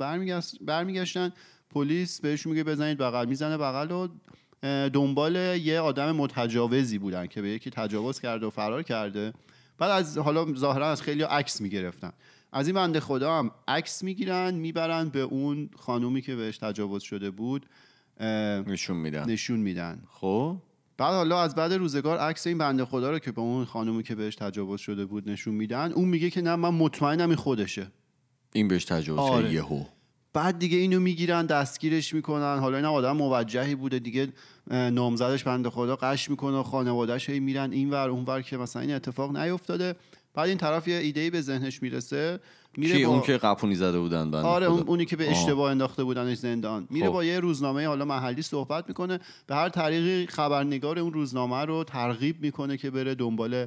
[0.60, 1.32] برمیگشتن.
[1.70, 3.26] پلیس بهش میگه بزنید بغل.
[3.26, 4.08] می‌زنه بغل و
[4.88, 9.32] دنبال یه آدم متجاوزی بودن که به یکی تجاوز کرده و فرار کرده.
[9.78, 12.12] بعد از حالا ظاهرا از خیلی عکس می‌گرفتن.
[12.52, 17.30] از این بنده خدا هم عکس می‌گیرن می‌برن به اون خانومی که بهش تجاوز شده
[17.30, 17.66] بود
[18.66, 19.30] نشون میدن.
[19.30, 20.02] نشون میدن.
[20.08, 20.56] خب؟
[20.98, 24.14] بعد حالا از بعد روزگار عکس این بنده خدا رو که به اون خانومی که
[24.14, 27.86] بهش تجاوز شده بود نشون میدن اون میگه که نه من مطمئنم این خودشه.
[28.52, 29.52] این بهش تجاوز آره.
[29.52, 29.84] یهو.
[30.32, 32.58] بعد دیگه اینو می‌گیرن دستگیرش می‌کنن.
[32.58, 34.28] حالا این آدم موجهی بوده دیگه
[34.70, 38.82] نامزدش بنده خدا قش می‌کنه و خانوادهش هی میرن این ور اون ور که مثلا
[38.82, 39.94] این اتفاق نیفتاده.
[40.34, 42.40] بعد این طرف یه ایده به ذهنش می‌رسه
[42.76, 43.12] میره با...
[43.12, 46.86] اون که قپونی زده بودن بنده آره اون اونی که به اشتباه انداخته بودنش زندان.
[46.90, 47.12] میره خب.
[47.12, 52.42] با یه روزنامه حالا محلی صحبت می‌کنه به هر طریقی خبرنگار اون روزنامه رو ترغیب
[52.42, 53.66] می‌کنه که بره دنبال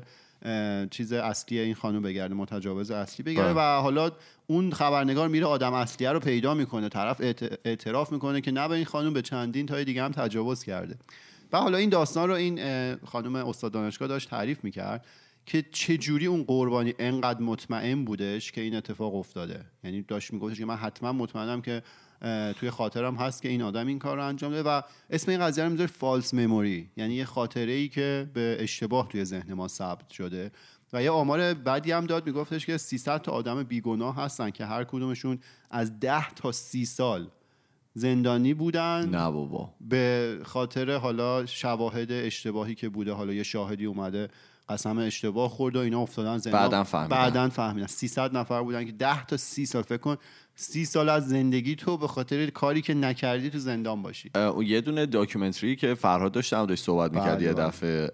[0.92, 3.78] چیز اصلی این خانم بگرده متجاوز اصلی بگرده بله.
[3.78, 4.12] و حالا
[4.48, 7.22] اون خبرنگار میره آدم اصلیه رو پیدا می‌کنه طرف
[7.66, 10.96] اعتراف می‌کنه که نه به این خانم به چندین تای دیگه هم تجاوز کرده
[11.54, 12.60] و حالا این داستان رو این
[12.96, 15.06] خانم استاد دانشگاه داشت تعریف می‌کرد
[15.46, 20.58] که چه جوری اون قربانی انقدر مطمئن بودش که این اتفاق افتاده یعنی داشت میگفتش
[20.58, 21.84] که من حتما مطمئنم که
[22.60, 25.64] توی خاطرم هست که این آدم این کار رو انجام داده و اسم این قضیه
[25.64, 30.10] رو می‌ذاره فالس مموری یعنی یه خاطره ای که به اشتباه توی ذهن ما ثبت
[30.10, 30.52] شده.
[30.94, 34.84] و یه آمار بعدی هم داد میگفتش که 300 تا آدم بیگناه هستن که هر
[34.84, 35.40] کدومشون
[35.72, 37.28] از 10 تا 30 سال
[37.94, 39.74] زندانی بودن نه بابا.
[39.82, 43.12] به خاطر حالا شواهد اشتباهی که بوده.
[43.12, 44.30] حالا یه شاهدی اومده
[44.70, 47.16] قسم اشتباه خورد و اینا افتادن زندان بعداً فهمیدن.
[47.16, 50.18] بعداً فهمیدن 300 نفر بودن که 10 تا 30 سال فکر کن
[50.56, 54.82] 30 سال از زندگی تو به خاطر کاری که نکردی تو زندان باشی اون یه
[54.82, 57.66] دونه documentary که فرهاد داشتم داشت صحبت می‌کرد بله، یه بله.
[57.66, 58.08] دفعه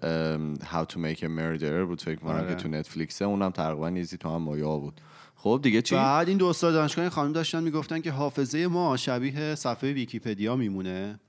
[0.58, 2.48] How to make a murderer بود فکر کنم آره.
[2.48, 5.00] که تو نتفلیکسه اونم تقریبا یزی تو هم مایا بود
[5.42, 9.54] خب دیگه چی؟ بعد این دو استاد دانشگاه خانم داشتن می‌گفتن که حافظه ما شبیه
[9.54, 11.20] صفحه ویکیپدیا میمونه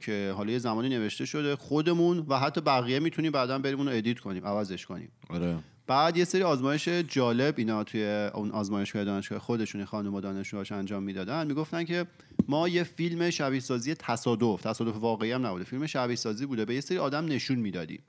[0.00, 4.18] که حالا یه زمانی نوشته شده خودمون و حتی بقیه می‌تونیم بعدا بریم اونو ادیت
[4.18, 5.10] کنیم عوضش کنیم.
[5.30, 5.56] آره.
[5.86, 11.02] بعد یه سری آزمایش جالب اینا توی اون آزمایشگاه دانشگاه خودشون خانم و دانشجوهاش انجام
[11.02, 11.46] می‌دادن.
[11.46, 12.06] می‌گفتن که
[12.48, 16.74] ما یه فیلم شبیه سازی تصادف تصادف واقعی هم نبوده فیلم شبیه سازی بوده به
[16.74, 18.02] یه سری آدم نشون می‌دادیم.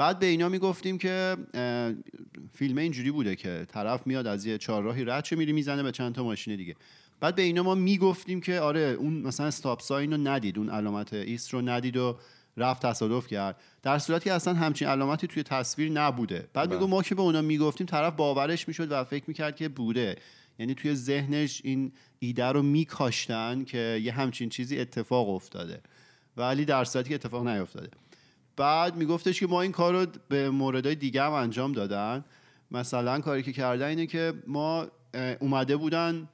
[0.00, 1.36] بعد به اینا می‌گفتیم که
[2.52, 6.14] فیلم اینجوری بوده که طرف میاد از یه چهارراهی رد شه میری می‌زنه به چند
[6.14, 6.76] تا ماشین دیگه.
[7.20, 11.12] بعد به اینا ما می‌گفتیم که آره اون مثلا استاپ ساین رو ندید اون علامت
[11.12, 12.18] ایست رو ندید و
[12.56, 13.60] رفت تصادف کرد.
[13.82, 16.48] در صورتی که اصلا همچین علامتی توی تصویر نبوده.
[16.54, 20.16] بعد میگو ما که به اونا می‌گفتیم طرف باورش می‌شد و فکر می‌کرد که بوده.
[20.58, 25.80] یعنی توی ذهنش این ایده رو میکاشتن که یه همچین چیزی اتفاق افتاده.
[26.36, 27.88] ولی در صورتی که اتفاق نیفتاده.
[28.56, 32.24] بعد میگفتش که ما این کار رو به موردهای دیگه هم انجام دادن.
[32.70, 34.86] مثلا کاری که کردن اینه که ما
[35.40, 36.28] اومده بودن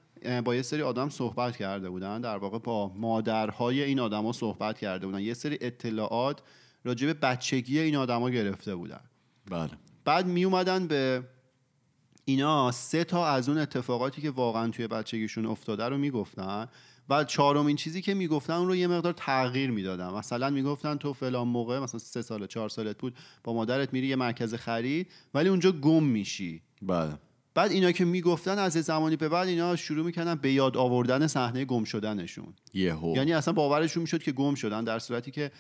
[0.45, 2.21] با یه سری آدم صحبت کرده بودن.
[2.21, 5.21] در واقع با مادرهای این آدما صحبت کرده بودن.
[5.21, 6.41] یه سری اطلاعات
[6.85, 9.01] راجع به بچگی این آدما گرفته بودن.
[9.51, 9.71] بله.
[10.05, 11.23] بعد می اومدن به
[12.25, 12.73] اینا.
[12.73, 16.69] سه تا از اون اتفاقاتی که واقعا توی بچگیشون افتاده رو می‌گفتن.
[17.11, 20.11] و چهارمین چیزی که می‌گفتن اون رو یه مقدار تغییر می‌دادن.
[20.11, 24.17] مثلا می‌گفتن تو فلان موقع مثلا سه سال چهار سالت بود با مادرت میری یه
[24.17, 26.63] مرکز خرید ولی اونجا گم میشی.
[26.83, 27.13] بله.
[27.55, 31.65] بعد اینا که می‌گفتن از زمانی به بعد اینا شروع می‌کردن به یاد آوردن صحنه
[31.65, 32.55] گم شدنشون.
[32.75, 33.17] یهو.
[33.17, 35.51] یعنی اصلا باورشون می‌شد که گم شدن در صورتی که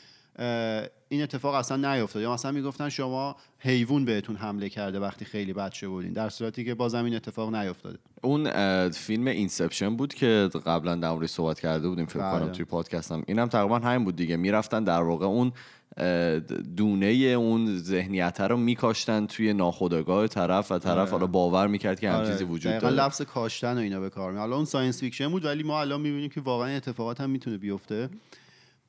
[1.09, 5.88] این اتفاق اصلا نیفتاد یا مثلا می‌گفتن شما حیوان بهتون حمله کرده وقتی خیلی بچه
[5.88, 6.12] بودین.
[6.12, 8.51] در صورتی که بازم این اتفاق نیفتاده اون
[8.90, 12.07] فیلم اینسپشن بود که قبلا در موردش صحبت کرده بودیم.
[12.07, 12.40] فکر بله.
[12.40, 14.37] کنم توی پادکستم اینم تقریبا همین بود دیگه.
[14.37, 15.53] می‌رفتن در واقع اون
[16.77, 21.11] دونه اون ذهنیت رو میکاشتن توی ناخودآگاه طرف و طرف آره.
[21.11, 22.94] حالا باور می‌کرد که هم آره، چیزی وجود داره.
[22.94, 24.37] لفظ کاشتن و اینا به کار.
[24.37, 28.09] حالا اون science fiction بود ولی ما الان می‌بینیم که واقعا اتفاقات هم می‌تونه بیفته.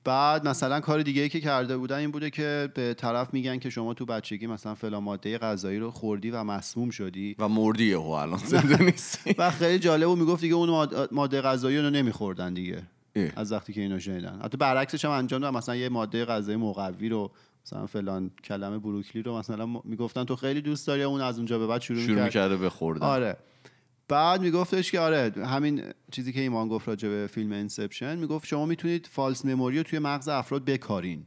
[0.08, 3.70] بعد مثلا کار دیگه ای که کرده بودن این بوده که به طرف میگن که
[3.70, 7.36] شما تو بچگی مثلا فلان ماده غذایی رو خوردی و مسموم شدی.
[7.40, 9.36] و مردی یهو الان زنده نیستی.
[9.38, 12.84] و خیلی جالب بود می‌گفت دیگه اون ماد- ماده غذایی رو نمیخوردن دیگه.
[13.16, 13.30] اه.
[13.36, 14.40] از وقتی که اینو شنیدن.
[14.44, 15.58] حتی برعکسش هم انجام دادن.
[15.58, 17.32] مثلا یه ماده غذایی مقوی رو
[17.66, 21.68] مثلا فلان کلمه بروکلی رو مثلا می‌گفتن تو خیلی دوست داری اون از اونجا به
[21.68, 22.26] بعد شروع, شروع می‌کرد.
[22.26, 23.08] می‌کرده به خوردن.
[23.08, 23.38] آره.
[24.08, 28.66] بعد میگفتش که آره همین چیزی که ایمان گفت راجع به فیلم Inception می‌گفت شما
[28.66, 31.24] می‌تونید false memory رو توی مغز افراد بکارین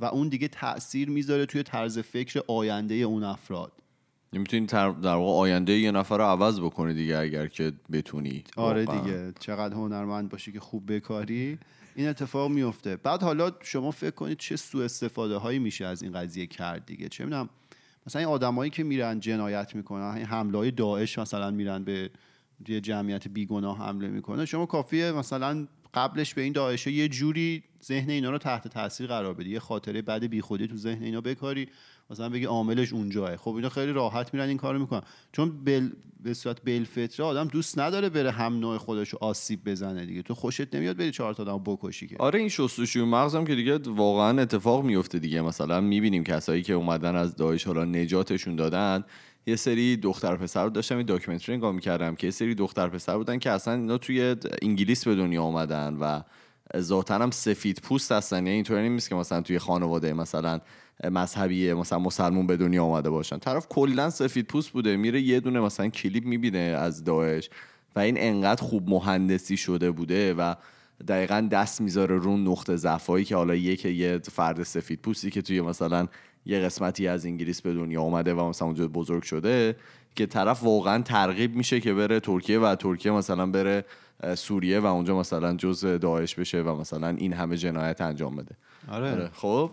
[0.00, 3.72] و اون دیگه تاثیر می‌ذاره توی طرز فکر آینده اون افراد.
[4.32, 8.44] می‌تونی در واقع آینده یه نفر رو عوض بکنی دیگه اگر که بتونی.
[8.56, 9.02] آره واقعاً.
[9.02, 11.58] دیگه چقدر هنرمند باشی که خوب بکاری.
[11.94, 16.12] این اتفاق میفته بعد حالا شما فکر کنید چه سوء استفاده هایی میشه از این
[16.12, 17.08] قضیه کرد دیگه.
[17.08, 17.48] چه می‌دونم
[18.06, 22.10] مثلا این آدمایی که میرن جنایت می‌کنن این حمله های داعش مثلا میرن به
[22.68, 28.10] یه جمعیت بیگناه حمله می‌کنه شما کافیه مثلا قبلش به این داعش یه جوری ذهن
[28.10, 29.50] اینا رو تحت تاثیر قرار بدی.
[29.50, 31.68] یه خاطره بعد بیخودی تو ذهن اینا بکاری
[32.10, 35.02] مثلا بگی عاملش اونجاه خب اینا خیلی راحت میرن این کارو می‌کنن.
[35.32, 35.90] چون بل...
[36.22, 40.22] به صورت بالفطره آدم دوست نداره بره هم نوع خودش رو آسیب بزنه دیگه.
[40.22, 42.16] تو خوشت نمیاد بری چهار تا آدم بکشی که.
[42.18, 45.42] آره این شستشوی مغزم که دیگه واقعا اتفاق میفته دیگه.
[45.42, 49.04] مثلا می‌بینیم کسایی که اومدن از داعش حالا نجاتشون دادن
[49.46, 53.16] یه سری دختر پسر رو داشتم این داکیومنتری نگاه می‌کردم که یه سری دختر پسر
[53.16, 56.20] بودن که اصلا اینا توی انگلیس به دنیا اومدن و
[56.76, 58.36] ذاتا هم سفید پوست هستن.
[58.36, 60.60] یعنی اینطوری نیست که مثلا توی خانواده مثلا
[61.04, 63.38] مذهبی مثلا مسلمون به دنیا آمده باشن.
[63.38, 67.50] طرف کلا سفید پوست بوده میره یه دونه مثلا کلیپ می‌بینه از داعش
[67.96, 70.54] و این انقدر خوب مهندسی شده بوده و
[71.08, 75.60] دقیقا دست می‌ذاره رو نقطه ضعفایی که حالا یک یه فرد سفید پوستی که توی
[75.60, 76.08] مثلا
[76.46, 79.76] یه قسمتی از انگلیس به دنیا اومده و مثلا اونجا بزرگ شده
[80.14, 83.84] که طرف واقعا ترغیب میشه که بره ترکیه و ترکیه مثلا بره
[84.34, 88.56] سوریه و اونجا مثلا جز داعش بشه و مثلا این همه جنایت انجام بده.
[88.88, 89.30] آره.
[89.34, 89.70] خب؟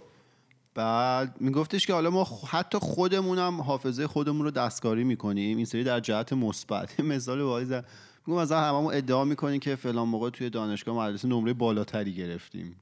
[0.75, 5.57] بعد میگفتش که حالا ما حتی خودمونم حافظه خودمون رو دستکاری می‌کنیم.
[5.57, 6.99] این سری در جهت مثبت.
[7.13, 7.86] مثال واحد
[8.27, 12.75] میگم مثلا هممون ادعا می‌کنیم که فلان موقع توی دانشگاه مدرسه نمره بالاتری گرفتیم.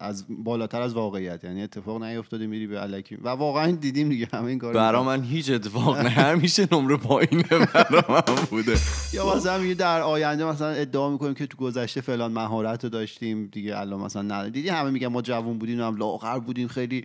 [0.00, 4.46] از بالاتر از واقعیت یعنی اتفاق نیفتاده میری به الکی و واقعا دیدیم دیگه همه
[4.46, 6.08] این کارو برا من هیچ اتفاق نه.
[6.08, 7.42] همیشه نمره پایینه
[7.74, 8.76] برا من بوده.
[9.12, 13.46] یا مثلا میگه در آینده مثلا ادعا می‌کنیم که تو گذشته فلان مهارت رو داشتیم
[13.52, 17.04] دیگه الان مثلا نه دیدی همه میگن ما جوون بودیم هم لاغر بودیم خیلی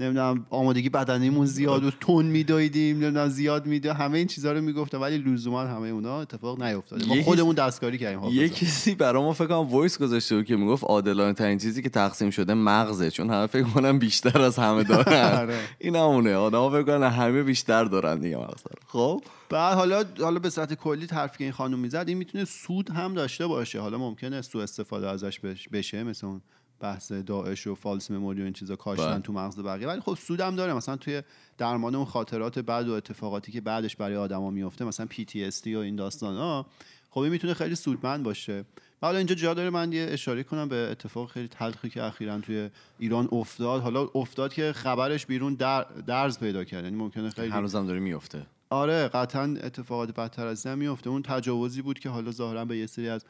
[0.00, 5.00] نمی‌دونم آمادگی بدنیمون زیاد و تون میدویدیم نمی‌دونم زیاد میدو همه این چیزها رو می‌گفتم
[5.00, 7.06] ولی لزوما همه اونا اتفاق نیفتاده.
[7.06, 10.84] ما خودمون دستکاری کردیم یه کسی برای ما فکر کنم وایس گذاشته بود که می‌گفت
[10.84, 15.34] عادلانه ترین چیزی که تقسیم شده مغزه چون همه فکر کنم بیشتر از همه دارن.
[15.40, 15.58] آره.
[15.78, 16.34] این همونه.
[16.34, 21.06] آدم فکر کنن همه بیشتر دارن دیگه مغز خب؟ بعد حالا حالا به صورت کلی
[21.10, 23.80] حرفی که این خانم می‌زد این می‌تونه سود هم داشته باشه.
[23.80, 25.40] حالا ممکنه سوء استفاده ازش
[25.72, 26.40] بشه مثل اون
[26.80, 29.20] بحث داعش و فالس مموری و این چیزا کاشتن بله.
[29.20, 29.88] تو مغز بقیه.
[29.88, 30.74] ولی خب سودم داره.
[30.74, 31.22] مثلا توی
[31.58, 35.96] درمان اون خاطرات بعد و اتفاقاتی که بعدش برای آدما میفته مثلا PTSD و این
[35.96, 36.36] داستان.
[36.36, 36.66] ها
[37.10, 38.64] خب این می‌تونه خیلی سودمند باشه.
[39.00, 42.70] حالا اینجا جا داره من یه اشاره کنم به اتفاق خیلی تلخی که اخیرا توی
[42.98, 43.82] ایران افتاد.
[43.82, 46.84] حالا افتاد که خبرش بیرون در درز پیدا کرد.
[46.84, 51.82] یعنی ممکنه خیلی هنوزم داره میفته آره قطعا اتفاقات بدتر از این میفته اون تجاوزی
[51.82, 53.24] بود که حالا ظاهرا به یه سری از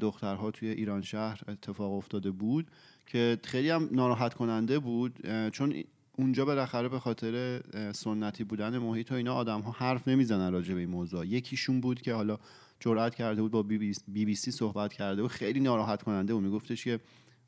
[0.00, 2.66] دخترها توی ایران شهر اتفاق افتاده بود
[3.06, 5.18] که خیلی هم ناراحت کننده بود
[5.52, 5.74] چون
[6.16, 10.80] اونجا بالاخره به خاطر سنتی بودن محیط و اینا آدم ها حرف نمی‌زنن راجع به
[10.80, 11.26] این موضوع.
[11.26, 12.38] یکیشون بود که حالا
[12.80, 16.42] جرأت کرده بود با بی بی, سی صحبت کرده و خیلی ناراحت کننده بود.
[16.42, 17.00] میگفتش که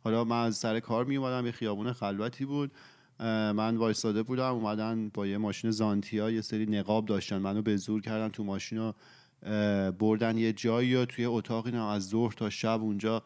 [0.05, 2.71] حالا من از سر کار می اومدم یه خیابون خلوتی بود.
[3.21, 8.01] من وایستاده بودم اومدن با یه ماشین زانتیا یه سری نقاب داشتن منو به زور
[8.01, 8.93] کردن تو ماشین
[9.99, 13.23] بردن یه جایی یا توی اتاقی از ظهر تا شب اونجا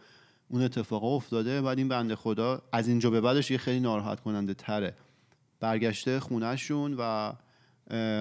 [0.49, 4.55] اون اتفاق افتاده بعد این بنده خدا از اینجا به بعدش یه خیلی ناراحت کننده
[4.55, 4.95] تره.
[5.61, 7.33] برگشته خونهشون و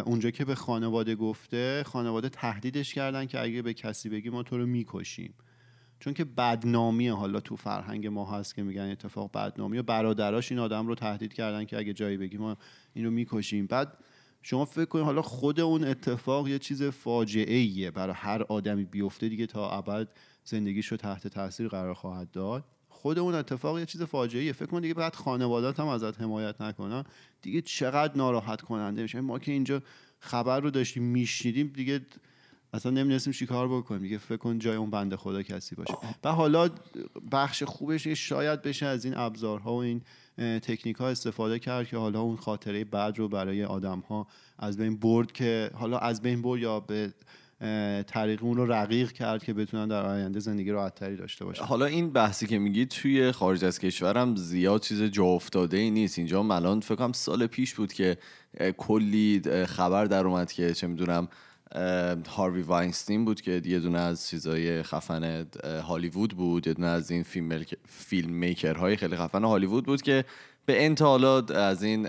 [0.06, 4.58] اونجا که به خانواده گفته خانواده تهدیدش کردن که اگه به کسی بگی ما تو
[4.58, 5.34] رو می‌کشیم.
[6.00, 10.60] چون که بدنامی حالا تو فرهنگ ما هست که میگن اتفاق بدنامی و برادراش این
[10.60, 12.58] آدم رو تهدید کردن که اگه جایی بگی ما
[12.94, 13.66] این رو می‌کشیم.
[13.66, 13.98] بعد
[14.42, 19.30] شما فکر کنید حالا خود اون اتفاق یه چیز فاجعه ایه برای هر آدمی بیفته
[19.30, 20.08] دیگه تا ابد
[20.44, 22.64] زندگیش رو تحت تاثیر قرار خواهد داد.
[22.90, 26.62] خود اون اتفاق یه چیز فاجعه ایه فکر کن دیگه بعد خانوادات هم ازت حمایت
[26.62, 27.04] نکنن.
[27.42, 29.82] دیگه چقدر ناراحت کننده میشه ما که اینجا
[30.20, 32.02] خبر رو داشتیم میشنیدیم دیگه
[32.74, 34.02] اصلا نمی‌دونستیم چیکار بکنیم.
[34.02, 35.94] دیگه فکر کن جای اون بنده خدا کسی باشه.
[36.24, 36.70] و حالا
[37.32, 40.02] بخش خوبش شاید بشه از این ابزارها و این
[40.38, 44.28] تکنیک ها استفاده کرد که حالا اون خاطره بعد رو برای آدم ها
[44.60, 47.14] از بین برد که حالا از بین برد یا به
[48.04, 51.64] طریق اون رو رقیق کرد که بتونن در آینده زندگی راحتتری داشته باشن.
[51.64, 56.18] حالا این بحثی که میگی توی خارج از کشورم زیاد چیز جا افتاده ای نیست.
[56.18, 58.18] اینجا ملان فکرم سال پیش بود که
[58.78, 61.28] کلی خبر در اومد که چه می‌دونم
[62.28, 65.48] هاروی واینستین بود که یه دونه از چیزای خفن
[65.88, 70.26] هالیوود بود یه دونه از این فیلم, فیلم میکرهای خیلی خفن هالیوود بود که
[70.70, 72.08] به انتحالات از این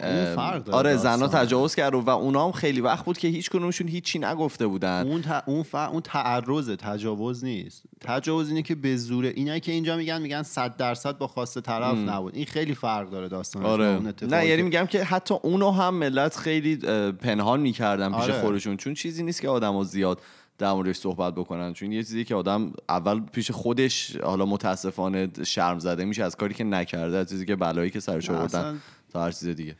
[0.72, 4.66] آره زنا تجاوز کرد و اونا هم خیلی وقت بود که هیچ کنونشون هیچی نگفته
[4.66, 5.06] بودن.
[5.06, 5.42] اون ت...
[5.46, 5.74] اون, ف...
[5.74, 7.82] اون تعرض تجاوز نیست.
[8.00, 11.98] تجاوز اینه که به زوره اینایی که اینجا میگن میگن 100 درصد با خواست طرف
[11.98, 12.34] نبود.
[12.34, 14.00] این خیلی فرق داره داستان آره.
[14.22, 16.76] نه یعنی میگم که حتی اونو هم ملت خیلی
[17.12, 18.40] پنهان می‌کردن پیش آره.
[18.40, 18.76] خودشون.
[18.76, 20.20] چون چیزی نیست که آدمو زیاد
[20.60, 21.72] در موردش صحبت بکنن.
[21.72, 26.54] چون یه چیزی که آدم اول پیش خودش حالا متاسفانه شرم زده میشه از کاری
[26.54, 28.80] که نکرده از چیزی که بلایی که سرش آوردن
[29.12, 29.76] تا هر چیز دیگه.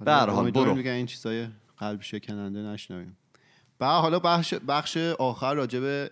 [0.00, 0.74] به هر حال برو.
[0.74, 1.48] میگن این چیزای
[1.78, 3.16] قلب شکننده نشنویم.
[3.78, 6.08] بعد حالا بخش بخش آخر راجبه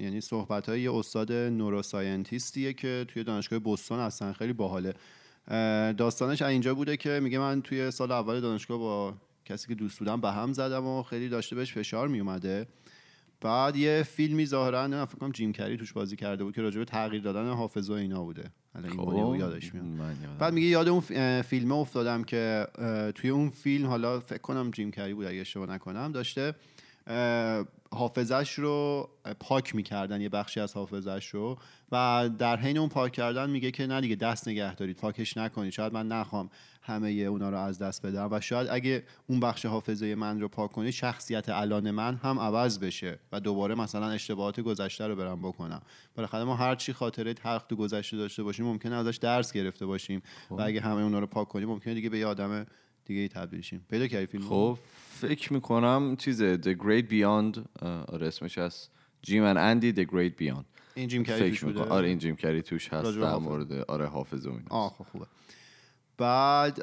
[0.00, 4.32] یعنی صحبت های یه استاد نوروساینتیستیه که توی دانشگاه بوستون هستن.
[4.32, 4.94] خیلی باحاله.
[5.92, 10.20] داستانش اینجا بوده که میگه من توی سال اول دانشگاه با کسی که دوست بودم
[10.20, 12.66] به هم زدم و خیلی داشته بهش فشار میومده.
[13.40, 16.78] بعد یه فیلمی ظاهرا نه فکر کنم جیم کری توش بازی کرده بود که راجع
[16.78, 19.36] به تغییر دادن حافظه اینا بوده الان این خب.
[19.36, 19.86] یادش میاد
[20.38, 21.00] بعد میگه یاد اون
[21.42, 22.66] فیلمه افتادم که
[23.14, 26.54] توی اون فیلم حالا فکر کنم جیم کری بود اگه اشتباه نکنم داشته
[27.94, 29.08] حافظش رو
[29.40, 31.58] پاک می‌کردن یه بخشی از حافظش رو.
[31.92, 35.72] و در حین اون پاک کردن میگه که نه دیگه دست نگه دارید پاکش نکنید.
[35.72, 36.50] شاید من نخوام
[36.82, 38.28] همه اونا رو از دست بدم.
[38.30, 42.78] و شاید اگه اون بخش حافظه من رو پاک کنید شخصیت الان من هم عوض
[42.78, 45.82] بشه و دوباره مثلا اشتباهات گذشته رو برم بکنم.
[46.14, 50.22] بالاخره ما هر چی خاطره تلخ تو گذشته داشته باشیم ممکنه ازش درس گرفته باشیم.
[50.50, 50.60] و خب.
[50.60, 52.66] اگه همه اونا رو پاک کنیم ممکنه دیگه به یه آدم
[53.04, 53.86] دیگه ای تبدیل شیم.
[53.90, 54.78] پیدا کردی فیلم خب.
[55.20, 58.90] فکر می‌کنم چیزه The Great Beyond آره اسمش هست.
[59.22, 60.64] جیم ان اندی The Great Beyond.
[60.94, 61.80] این جیم کری توش بوده.
[61.80, 63.72] آره این جیم کری توش هست در مورد.
[63.72, 65.26] آره حافظ و آه خب خوبه.
[66.18, 66.80] بعد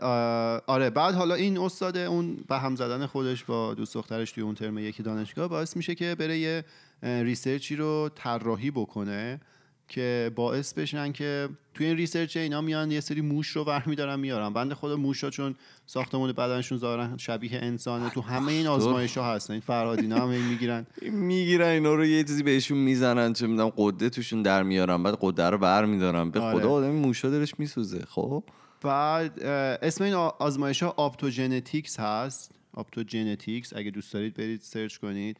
[0.67, 4.55] آره بعد حالا این استاد اون به هم زدن خودش با دوست دخترش توی اون
[4.55, 6.63] ترم یکی دانشگاه باعث میشه که بره یه
[7.03, 9.41] research ی رو طراحی بکنه.
[9.87, 14.53] که باعث بشن که توی این research اینا میان یه سری موش رو برمیدارن میارن.
[14.53, 19.33] بنده خود موش ها چون ساختمون بدنشون ظاهرا شبیه انسانه تو همه این آزمایش ها
[19.33, 19.53] هستن.
[19.53, 20.87] این فرهادینا هم می‌گیرن.
[21.01, 25.49] می‌گیرن اینا رو یه چیزی بهشون می‌زنن چه می‌دونم قده توشون در میارن بعد قده
[25.49, 26.31] رو برمیدارن.
[26.31, 26.59] به آره.
[26.59, 28.43] خدا آدم موشا دلش میسوزه خب؟
[28.81, 29.43] بعد
[29.81, 32.51] اسم این آزمایش ها optogenetics هست.
[32.73, 35.37] optogenetics اگه دوست دارید برید search کنید.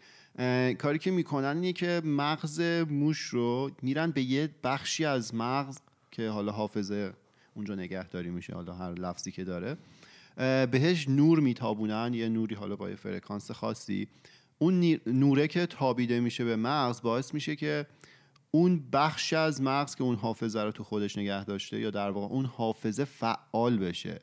[0.78, 5.78] کاری که می‌کنن اینه که مغز موش رو میرن به یه بخشی از مغز
[6.12, 7.14] که حالا حافظه
[7.54, 9.78] اونجا نگهداری میشه حالا هر لفظی که داره
[10.66, 14.08] بهش نور میتابونن یه نوری حالا با یه فرکانس خاصی.
[14.60, 17.88] اون نوره که تابیده میشه به مغز باعث میشه که
[18.52, 22.34] اون بخش از مغز که اون حافظه رو تو خودش نگه داشته یا در واقع
[22.34, 24.22] اون حافظه فعال بشه.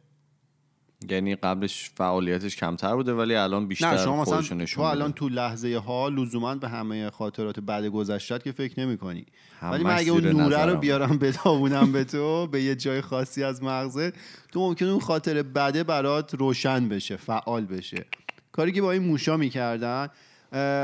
[1.10, 5.78] یعنی قبلش فعالیتش کمتر بوده ولی الان بیشتر نه شما مثلا تو الان تو لحظه
[5.78, 9.26] ها لزوما به همه خاطرات بعد گذشتت که فکر نمی کنی
[9.62, 13.62] ولی من اگه اون نوره رو بیارم بدابونم به تو به یه جای خاصی از
[13.62, 14.12] مغزه
[14.52, 18.04] تو ممکن اون خاطر بده برات روشن بشه فعال بشه.
[18.52, 20.08] کاری که با این موشا می‌کردن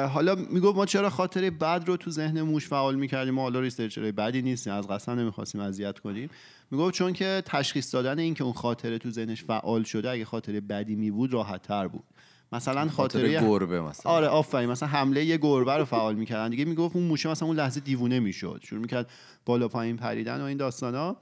[0.06, 4.12] حالا می‌گفت ما چرا خاطر بد رو تو ذهن موش فعال می‌کردیم؟ ما حالا ریسرچرای
[4.12, 6.30] بدی نیستیم از قسم نمی‌خواستیم اذیت کنیم.
[6.70, 10.60] می‌گفت چون که تشخیص دادن این که اون خاطره تو ذهنش فعال شده اگه خاطره
[10.60, 12.04] بدی می بود راحت تر بود.
[12.52, 14.12] مثلا خاطره گربه مثلا.
[14.12, 14.70] آره آفرین.
[14.70, 16.50] مثلا حمله یه گربه رو فعال می‌کردن.
[16.50, 18.60] دیگه می‌گفت اون موشه مثلا اون لحظه دیوونه می‌شد.
[18.64, 19.10] شروع می‌کرد
[19.44, 21.16] بالا پایین پریدن و این داستانا.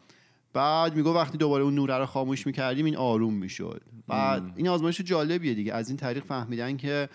[0.53, 3.83] بعد میگو وقتی دوباره اون نوره رو خاموش می‌کردیم این آروم می‌شد.
[4.09, 5.75] بعد این آزمایش جالبیه دیگه.
[5.75, 7.09] از این طریق فهمیدن که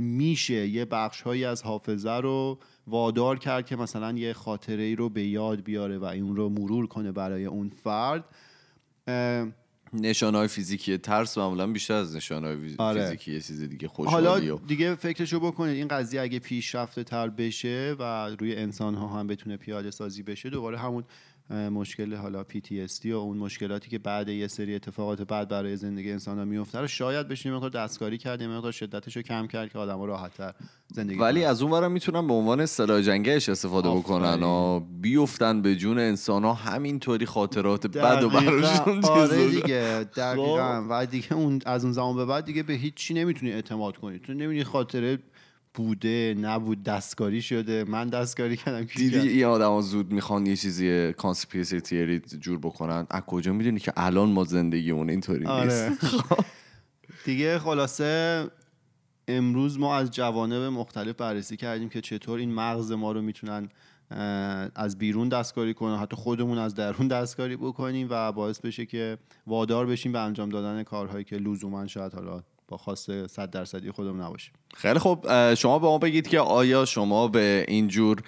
[0.00, 5.08] میشه یه بخش هایی از حافظه رو وادار کرد که مثلا یه خاطره ای رو
[5.08, 8.24] به یاد بیاره و اون رو مرور کنه برای اون فرد
[9.94, 13.04] نشانه های فیزیکی ترس معمولا بیشتر از نشانه های آره.
[13.04, 17.96] فیزیکی یه چیز دیگه خوشحالی حالا دیگه فکرشو بکنید این قضیه اگه پیشرفته تر بشه
[17.98, 21.04] و روی انسان ها هم بتونه پیاده سازی بشه دوباره همون
[21.50, 26.38] مشکل حالا PTSD و اون مشکلاتی که بعد یه سری اتفاقات بعد برای زندگی انسان
[26.38, 30.02] ها میفته رو شاید بشینیم مقدار دستکاری کردیم مقدار شدتش رو کم کرد که آدم
[30.02, 30.54] راحتتر
[30.94, 35.76] زندگی ولی از اون ورم می‌تونن به عنوان اصطلاح جنگش استفاده بکنن و بیفتن به
[35.76, 36.54] جون انسان ها.
[36.54, 40.80] همینطوری خاطرات بد و براشون آره دیگه دقیقا.
[40.80, 40.86] خب.
[40.90, 44.18] و دیگه اون از اون زمان به بعد دیگه به هیچی نمی‌تونی اعتماد کنی.
[44.18, 45.18] تو نمی‌دونی خاطره
[45.74, 47.84] بوده نبود دستکاری شده.
[47.84, 53.06] من دستکاری کردم دیدی این آدم زود می‌خوان یه چیزی کانسپیرسی تیری جور بکنن.
[53.10, 55.88] از کجا می‌دونی که الان ما زندگی اون اینطوری آره.
[55.88, 56.14] نیست؟
[57.26, 58.44] دیگه خلاصه
[59.28, 63.68] امروز ما از جوانب مختلف بررسی کردیم که چطور این مغز ما رو می‌تونن
[64.74, 69.86] از بیرون دستکاری کنن حتی خودمون از درون دستکاری بکنیم و باعث بشه که وادار
[69.86, 74.52] بشیم به انجام دادن کارهایی که لزوما شاید حالا با خواست صد درصدی خودمون نباشیم
[74.74, 75.54] خیلی خوب.
[75.54, 78.22] شما به ما بگید که آیا شما به اینجور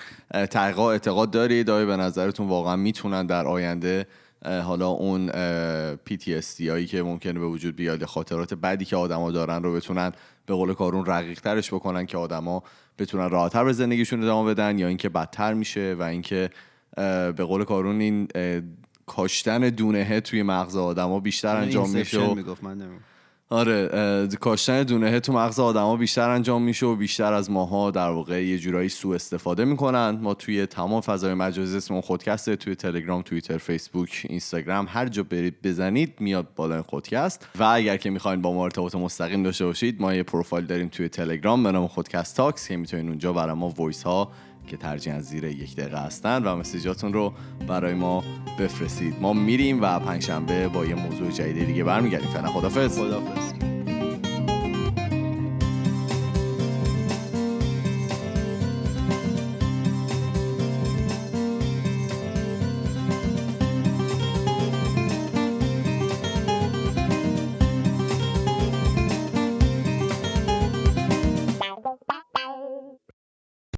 [0.51, 4.07] تحقیقات اعتقاد دارید؟ آیا به نظرتون واقعا می‌تونن در آینده
[4.45, 5.31] حالا اون
[6.11, 10.13] PTSD هایی که ممکنه به وجود بیاد خاطرات بعدی که آدما دارن رو بتونن
[10.47, 12.63] به قول کارون رقیق ترش بکنن که آدما
[12.99, 16.51] بتونن راحتتر به زندگیشون ادامه بدن یا اینکه بدتر میشه و اینکه
[17.37, 18.29] به قول کارون این
[19.07, 22.35] کاشتن دونه توی مغز آدما بیشتر انجام میشه
[23.51, 28.45] آره کاشتن دونه تو مغز آدما بیشتر انجام میشه و بیشتر از ماها در واقع
[28.45, 30.11] یه جورایی سوء استفاده می‌کنن.
[30.11, 35.55] ما توی تمام فضای مجازی اسم خودکسته توی تلگرام توییتر فیسبوک اینستاگرام هر جا برید
[35.63, 37.47] بزنید میاد بالا خودکست.
[37.59, 41.09] و اگر که می‌خواین با ما ارتباط مستقیم داشته باشید ما یه پروفایل داریم توی
[41.09, 44.33] تلگرام به نام خودکست تاکس که می‌تونید اونجا برای ما voice ها
[44.67, 47.33] که ترجیحا زیر یک دقیقه هستن و message اتون رو
[47.69, 48.25] برای ما
[48.59, 49.15] بفرستید.
[49.21, 52.29] ما میریم و پنجشنبه با یه موضوع جدید دیگه برمیگردیم.
[52.29, 53.53] فعلا خدافظ خدافظ